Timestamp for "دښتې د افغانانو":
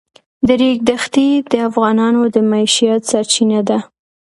0.89-2.21